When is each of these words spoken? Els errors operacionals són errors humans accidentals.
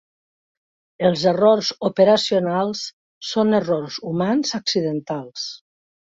Els 1.09 1.25
errors 1.31 1.69
operacionals 1.89 2.81
són 3.33 3.59
errors 3.59 4.01
humans 4.13 4.57
accidentals. 4.63 5.47